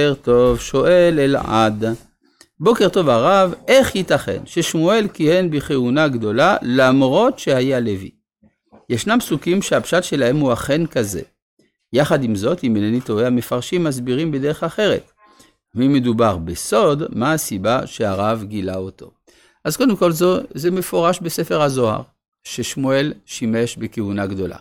[0.00, 1.84] בוקר טוב, שואל אלעד.
[2.60, 8.10] בוקר טוב הרב, איך ייתכן ששמואל כיהן בכהונה גדולה למרות שהיה לוי?
[8.88, 11.22] ישנם פסוקים שהפשט שלהם הוא אכן כזה.
[11.92, 15.10] יחד עם זאת, אם אינני טועה, המפרשים מסבירים בדרך אחרת.
[15.74, 19.10] ואם מדובר בסוד, מה הסיבה שהרב גילה אותו?
[19.64, 22.02] אז קודם כל, זו, זה מפורש בספר הזוהר,
[22.44, 24.56] ששמואל שימש בכהונה גדולה.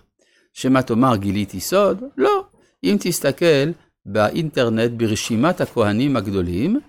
[0.53, 2.03] שמה תאמר, גיליתי סוד?
[2.17, 2.43] לא.
[2.83, 3.71] אם תסתכל
[4.05, 6.79] באינטרנט ברשימת הכהנים הגדולים,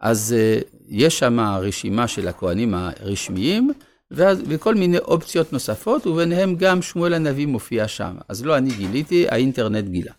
[0.00, 3.72] אז uh, יש שם רשימה של הכהנים הרשמיים,
[4.10, 8.14] ואז, וכל מיני אופציות נוספות, וביניהם גם שמואל הנביא מופיע שם.
[8.28, 10.12] אז לא אני גיליתי, האינטרנט גילה.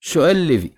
[0.00, 0.68] שואל לוי,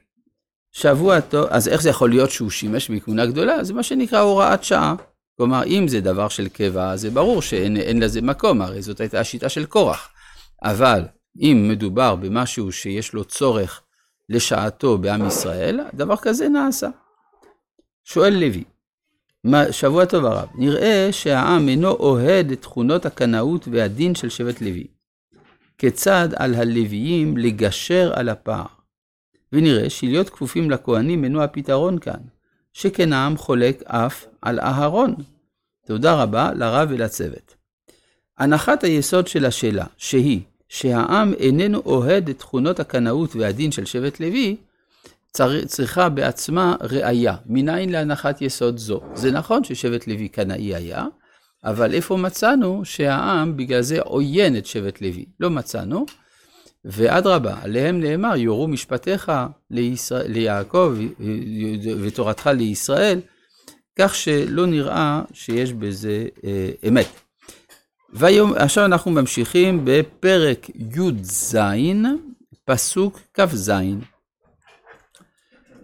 [0.72, 3.64] שבוע טוב, אז איך זה יכול להיות שהוא שימש בכהונה גדולה?
[3.64, 4.94] זה מה שנקרא הוראת שעה.
[5.36, 9.48] כלומר, אם זה דבר של קבע, זה ברור שאין לזה מקום, הרי זאת הייתה השיטה
[9.48, 10.08] של קורח.
[10.62, 11.02] אבל
[11.40, 13.82] אם מדובר במשהו שיש לו צורך
[14.28, 16.88] לשעתו בעם ישראל, דבר כזה נעשה.
[18.04, 18.64] שואל לוי,
[19.70, 24.86] שבוע טוב הרב, נראה שהעם אינו אוהד את תכונות הקנאות והדין של שבט לוי.
[25.78, 28.66] כיצד על הלוויים לגשר על הפער?
[29.52, 32.20] ונראה שלהיות כפופים לכהנים אינו הפתרון כאן,
[32.72, 35.14] שכן העם חולק אף על אהרון.
[35.86, 37.54] תודה רבה לרב ולצוות.
[38.38, 44.56] הנחת היסוד של השאלה, שהיא שהעם איננו אוהד את תכונות הקנאות והדין של שבט לוי,
[45.66, 47.36] צריכה בעצמה ראייה.
[47.46, 49.00] מניין להנחת יסוד זו?
[49.14, 51.04] זה נכון ששבט לוי קנאי היה,
[51.64, 55.24] אבל איפה מצאנו שהעם בגלל זה עוין את שבט לוי?
[55.40, 56.06] לא מצאנו.
[56.84, 59.32] ואדרבה, עליהם נאמר, יורו משפטיך
[59.70, 60.94] לישראל, ליעקב
[62.02, 63.20] ותורתך לישראל,
[63.98, 67.25] כך שלא נראה שיש בזה אה, אמת.
[68.12, 71.56] והיום, עכשיו אנחנו ממשיכים בפרק י"ז,
[72.64, 73.72] פסוק כ"ז.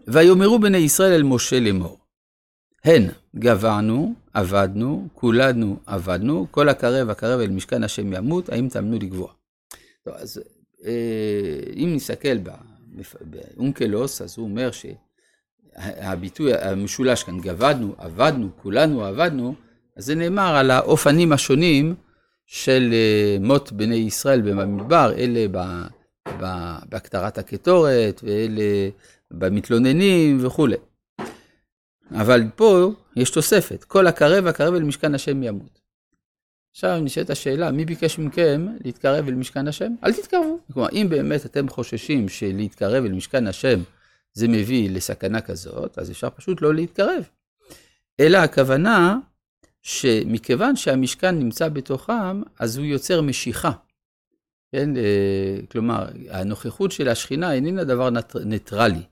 [0.09, 1.99] ויאמרו בני ישראל אל משה לאמור,
[2.85, 9.33] הן גבענו, עבדנו, כולנו עבדנו, כל הקרב הקרב אל משכן השם ימות, האם תאמנו לגבוה.
[10.05, 10.41] טוב, אז
[10.85, 12.39] אה, אם נסתכל
[13.21, 14.71] באונקלוס, אז הוא אומר
[15.77, 19.55] שהביטוי המשולש כאן, גבדנו, עבדנו, כולנו עבדנו,
[19.97, 21.95] אז זה נאמר על האופנים השונים
[22.55, 25.47] של אה, מות בני ישראל במדבר, אלה
[26.89, 28.89] בהקטרת הקטורת, ואלה
[29.31, 30.77] במתלוננים וכולי.
[32.11, 35.81] אבל פה יש תוספת, כל הקרב הקרב אל משכן השם ימות.
[36.71, 39.93] עכשיו נשאלת השאלה, מי ביקש מכם להתקרב אל משכן השם?
[40.05, 40.59] אל תתקרבו.
[40.73, 43.81] כלומר, אם באמת אתם חוששים שלהתקרב אל משכן השם
[44.33, 47.25] זה מביא לסכנה כזאת, אז אפשר פשוט לא להתקרב.
[48.21, 49.19] אלא הכוונה
[49.83, 53.73] שמכיוון שהמשכן נמצא בתוכם, אז הוא יוצר משיכה.
[54.73, 58.09] כן, אה, כלומר, הנוכחות של השכינה איננה דבר
[58.45, 59.03] ניטרלי.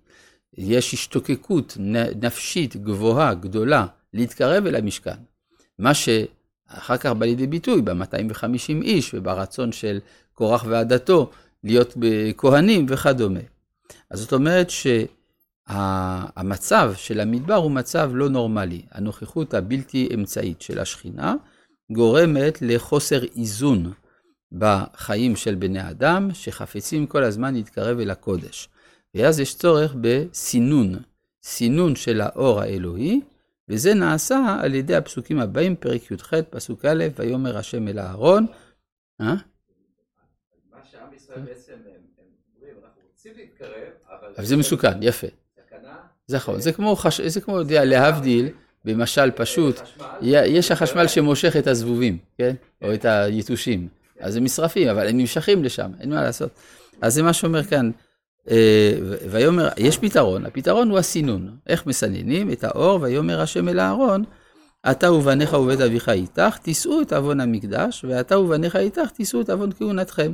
[0.58, 1.76] יש השתוקקות
[2.22, 5.16] נפשית גבוהה, גדולה, להתקרב אל המשכן.
[5.78, 9.98] מה שאחר כך בא לידי ביטוי ב-250 איש וברצון של
[10.34, 11.30] קורח ועדתו
[11.64, 11.96] להיות
[12.36, 13.40] כהנים וכדומה.
[14.10, 14.70] אז זאת אומרת
[15.70, 18.82] שהמצב של המדבר הוא מצב לא נורמלי.
[18.90, 21.34] הנוכחות הבלתי אמצעית של השכינה
[21.92, 23.92] גורמת לחוסר איזון
[24.52, 28.68] בחיים של בני אדם, שחפצים כל הזמן להתקרב אל הקודש.
[29.14, 30.94] ואז יש צורך בסינון,
[31.42, 33.20] סינון של האור האלוהי,
[33.68, 38.46] וזה נעשה על ידי הפסוקים הבאים, פרק י"ח, פסוק א', ויאמר השם אל אהרון.
[39.20, 39.34] אה?
[40.70, 41.78] מה שעם ישראל בעצם, הם
[42.56, 44.44] אומרים, אנחנו רוצים להתקרב, אבל...
[44.44, 45.26] זה מסוכן, יפה.
[46.36, 46.96] נכון, זה כמו,
[47.26, 48.48] זה כמו, להבדיל,
[48.84, 49.80] במשל פשוט,
[50.22, 52.54] יש החשמל שמושך את הזבובים, כן?
[52.82, 53.88] או את היתושים.
[54.20, 56.50] אז הם נשרפים, אבל הם נמשכים לשם, אין מה לעשות.
[57.00, 57.90] אז זה מה שאומר כאן,
[58.50, 58.92] אה,
[59.30, 61.56] ויאמר, יש פתרון, הפתרון הוא הסינון.
[61.66, 64.24] איך מסננים את האור, ויאמר השם אל אהרון,
[64.90, 69.72] אתה ובניך ובית אביך איתך, תישאו את עוון המקדש, ואתה ובניך איתך, תישאו את עוון
[69.72, 70.32] כהונתכם.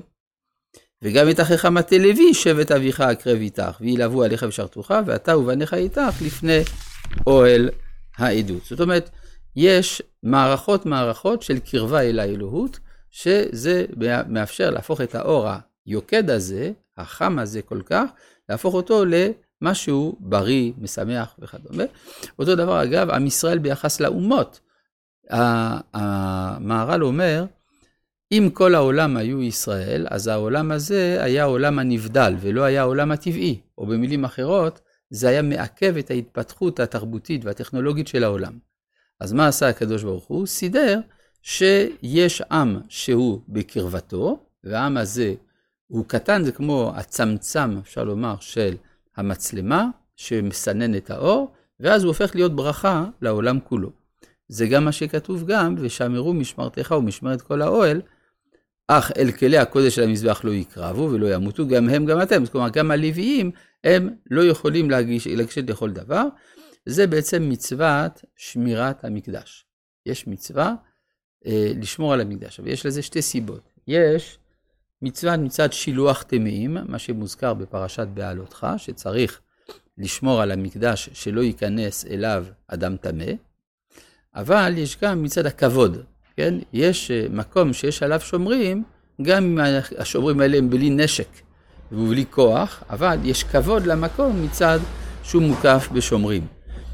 [1.07, 6.23] וגם את אחיך מטה לוי, שבט אביך אקרב איתך, וילהבו עליך ושרתוך, ואתה ובניך איתך
[6.23, 6.61] לפני
[7.27, 7.71] אוהל
[8.17, 8.65] העדות.
[8.65, 9.11] זאת אומרת,
[9.57, 12.79] יש מערכות מערכות של קרבה אל האלוהות,
[13.11, 13.85] שזה
[14.29, 15.49] מאפשר להפוך את האור
[15.87, 18.05] היוקד הזה, החם הזה כל כך,
[18.49, 21.85] להפוך אותו למשהו בריא, משמח וכדומה.
[22.39, 24.61] אותו דבר אגב, עם ישראל ביחס לאומות.
[25.95, 27.45] המהר"ל אומר,
[28.33, 33.61] אם כל העולם היו ישראל, אז העולם הזה היה העולם הנבדל ולא היה העולם הטבעי,
[33.79, 34.81] או במילים אחרות,
[35.11, 38.59] זה היה מעכב את ההתפתחות התרבותית והטכנולוגית של העולם.
[39.21, 40.47] אז מה עשה הקדוש ברוך הוא?
[40.47, 41.01] סידר
[41.43, 45.35] שיש עם שהוא בקרבתו, והעם הזה
[45.87, 48.75] הוא קטן, זה כמו הצמצם, אפשר לומר, של
[49.17, 53.91] המצלמה, שמסנן את האור, ואז הוא הופך להיות ברכה לעולם כולו.
[54.49, 58.01] זה גם מה שכתוב גם, ושמרו משמרתך ומשמרת כל האוהל,
[58.89, 62.47] אך אל כלי הקודש של המזבח לא יקרבו ולא ימותו, גם הם גם אתם.
[62.47, 63.51] כלומר, גם הלוויים,
[63.85, 66.23] הם לא יכולים להגיש, לגשת לכל דבר.
[66.87, 69.67] זה בעצם מצוות שמירת המקדש.
[70.07, 70.75] יש מצווה
[71.47, 73.73] אה, לשמור על המקדש, ויש לזה שתי סיבות.
[73.89, 74.39] יש
[75.03, 79.41] מצוות מצד שילוח טמאים, מה שמוזכר בפרשת בעלותך, שצריך
[79.99, 83.33] לשמור על המקדש שלא ייכנס אליו אדם טמא,
[84.35, 86.05] אבל יש גם מצד הכבוד,
[86.37, 86.55] כן?
[86.73, 88.83] יש אה, מקום שיש עליו שומרים,
[89.23, 89.59] גם אם
[89.99, 91.29] השומרים האלה הם בלי נשק
[91.93, 94.79] ובלי כוח, אבל יש כבוד למקום מצד
[95.23, 96.47] שהוא מוקף בשומרים.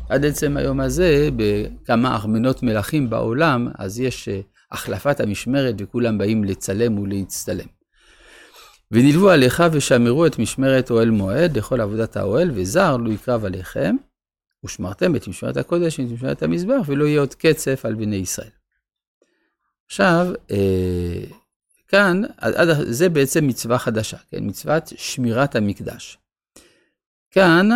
[0.08, 4.40] עד עצם היום הזה, בכמה ארמנות מלכים בעולם, אז יש אה,
[4.72, 7.66] החלפת המשמרת וכולם באים לצלם ולהצטלם.
[8.90, 13.96] ונלוו עליך ושמרו את משמרת אוהל מועד לכל עבודת האוהל, וזר לא יקרב עליכם,
[14.64, 18.61] ושמרתם את משמרת הקודש ואת משמרת המזבח, ולא יהיה עוד קצף על בני ישראל.
[19.92, 21.24] עכשיו, אה,
[21.88, 22.22] כאן,
[22.82, 24.38] זה בעצם מצווה חדשה, כן?
[24.40, 26.18] מצוות שמירת המקדש.
[27.30, 27.68] כאן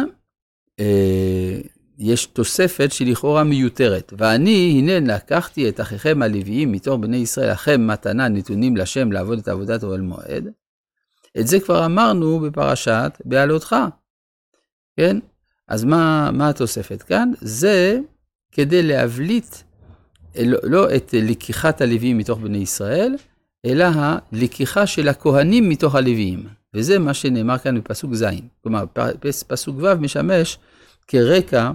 [0.81, 1.61] אה,
[1.99, 4.13] יש תוספת שלכאורה מיותרת.
[4.19, 9.49] ואני, הנה לקחתי את אחיכם הלוויים מתוך בני ישראל, לכם מתנה נתונים לשם לעבוד את
[9.49, 10.49] עבודת אוהל מועד.
[11.41, 13.77] את זה כבר אמרנו בפרשת בעלותך,
[14.97, 15.19] כן?
[15.69, 17.33] אז מה, מה התוספת כאן?
[17.41, 17.99] זה
[18.53, 19.66] כדי להבליט
[20.45, 23.15] לא, לא את לקיחת הלוויים מתוך בני ישראל,
[23.67, 26.47] אלא הלקיחה של הכהנים מתוך הלוויים.
[26.75, 28.25] וזה מה שנאמר כאן בפסוק ז'.
[28.63, 28.85] כלומר,
[29.47, 30.59] פסוק ו' משמש
[31.09, 31.71] כרקע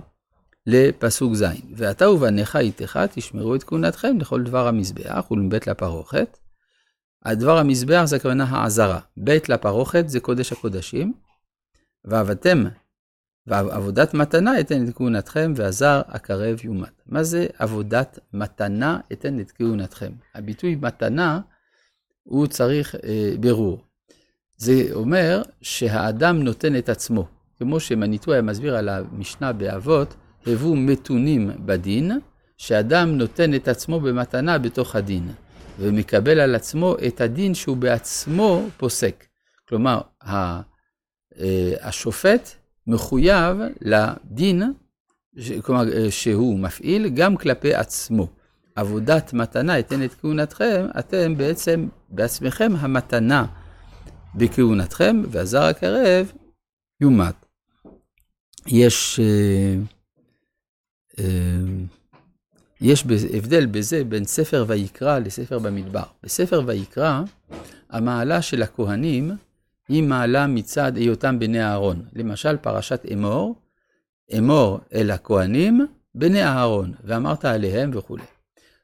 [0.67, 1.45] לפסוק ז'.
[1.75, 6.37] ואתה ובניך איתך תשמרו את כהונתכם לכל דבר המזבח ולבית לפרוכת.
[7.25, 8.99] הדבר המזבח זה הכוונה העזרה.
[9.17, 11.13] בית לפרוכת זה קודש הקודשים.
[12.05, 12.63] ועבדתם
[13.51, 17.01] ועבודת מתנה אתן את כהונתכם, והזר הקרב יומת.
[17.05, 20.11] מה זה עבודת מתנה אתן את כהונתכם?
[20.35, 21.39] הביטוי מתנה,
[22.23, 23.83] הוא צריך אה, ברור.
[24.57, 27.27] זה אומר שהאדם נותן את עצמו.
[27.57, 30.15] כמו שמניטו היה מסביר על המשנה באבות,
[30.47, 32.11] הבו מתונים בדין,
[32.57, 35.31] שאדם נותן את עצמו במתנה בתוך הדין,
[35.79, 39.25] ומקבל על עצמו את הדין שהוא בעצמו פוסק.
[39.69, 40.61] כלומר, אה,
[41.81, 44.63] השופט מחויב לדין,
[45.61, 48.27] כלומר, אה, שהוא מפעיל גם כלפי עצמו.
[48.75, 53.45] עבודת מתנה אתן את כהונתכם, אתם בעצם בעצמכם המתנה
[54.35, 56.31] בכהונתכם, והזר הקרב
[57.01, 57.35] יומת.
[58.67, 59.75] יש, אה,
[61.19, 61.25] אה,
[62.81, 66.03] יש הבדל בזה בין ספר ויקרא לספר במדבר.
[66.23, 67.21] בספר ויקרא,
[67.89, 69.31] המעלה של הכהנים
[69.91, 72.05] היא מעלה מצד היותם בני אהרון.
[72.13, 73.55] למשל, פרשת אמור,
[74.37, 78.23] אמור אל הכהנים, בני אהרון, ואמרת עליהם וכולי.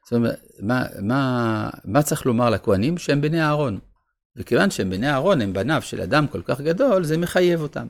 [0.04, 2.98] זאת אומרת, מה, מה, מה צריך לומר לכהנים?
[2.98, 3.78] שהם בני אהרון.
[4.36, 7.86] וכיוון שהם בני אהרון, הם בניו של אדם כל כך גדול, זה מחייב אותם.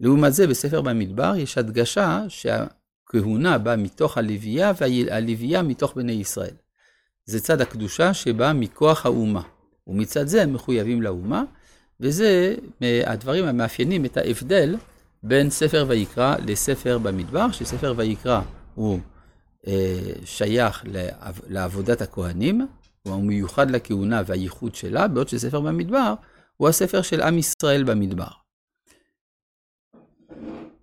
[0.00, 6.54] לעומת זה, בספר במדבר יש הדגשה שהכהונה באה מתוך הלוויה, והלוויה מתוך בני ישראל.
[7.24, 9.42] זה צד הקדושה שבא מכוח האומה,
[9.86, 11.44] ומצד זה הם מחויבים לאומה,
[12.00, 12.54] וזה
[13.06, 14.76] הדברים המאפיינים את ההבדל
[15.22, 18.40] בין ספר ויקרא לספר במדבר, שספר ויקרא
[18.74, 19.00] הוא
[19.66, 22.66] אה, שייך לעב, לעבודת הכהנים,
[23.02, 26.14] הוא מיוחד לכהונה והייחוד שלה, בעוד שספר במדבר
[26.56, 28.28] הוא הספר של עם ישראל במדבר.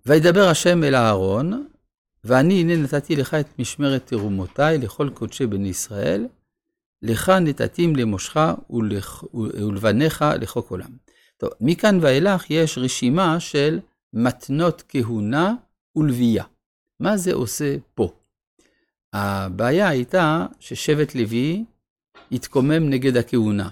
[0.06, 1.66] וידבר השם אל אהרון,
[2.24, 6.26] ואני הנה נתתי לך את משמרת תרומותיי לכל קודשי בני ישראל,
[7.04, 8.36] לך נתתים למושך
[9.34, 10.90] ולבניך לחוק עולם.
[11.36, 13.80] טוב, מכאן ואילך יש רשימה של
[14.12, 15.54] מתנות כהונה
[15.96, 16.44] ולוויה.
[17.00, 18.12] מה זה עושה פה?
[19.12, 21.64] הבעיה הייתה ששבט לוי
[22.32, 23.68] התקומם נגד הכהונה.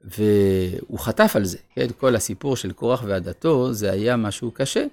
[0.00, 1.86] והוא חטף על זה, כן?
[1.98, 4.86] כל הסיפור של קורח ועדתו, זה היה משהו קשה.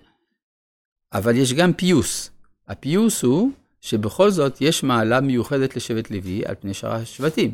[1.14, 2.32] אבל יש גם פיוס.
[2.68, 7.54] הפיוס הוא שבכל זאת יש מעלה מיוחדת לשבט לוי על פני שאר השבטים.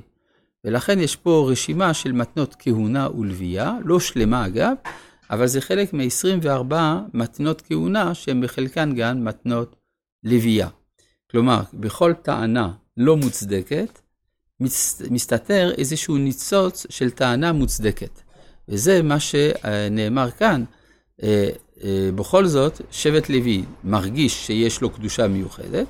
[0.63, 4.73] ולכן יש פה רשימה של מתנות כהונה ולוויה, לא שלמה אגב,
[5.29, 6.73] אבל זה חלק מ-24
[7.13, 9.75] מתנות כהונה שהן בחלקן גם מתנות
[10.23, 10.67] לוויה.
[11.31, 13.99] כלומר, בכל טענה לא מוצדקת,
[15.09, 18.21] מסתתר איזשהו ניצוץ של טענה מוצדקת.
[18.69, 20.63] וזה מה שנאמר כאן.
[21.23, 21.49] אה,
[21.83, 25.87] אה, בכל זאת, שבט לוי מרגיש שיש לו קדושה מיוחדת,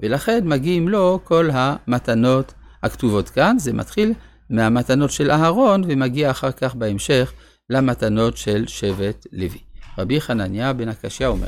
[0.00, 3.58] ולכן מגיעים לו כל המתנות הכתובות כאן.
[3.58, 4.12] זה מתחיל
[4.50, 7.32] מהמתנות של אהרון ומגיע אחר כך בהמשך
[7.70, 9.58] למתנות של שבט לוי.
[9.98, 11.46] רבי חנניה בן הקשיא אומר.